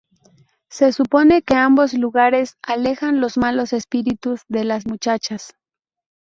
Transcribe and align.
Se 0.67 0.93
supone 0.93 1.43
que 1.43 1.53
ambos 1.53 1.93
lugares 1.93 2.57
alejan 2.63 3.21
los 3.21 3.37
malos 3.37 3.71
espíritus 3.71 4.41
de 4.47 4.63
las 4.63 4.87
muchachas. 4.87 5.53